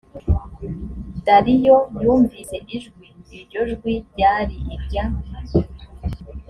dariyo 1.25 1.77
yumvise 2.03 2.55
ijwi. 2.75 3.07
iryo 3.37 3.61
jwi 3.71 3.93
ryari 4.09 4.55
irya 4.75 5.03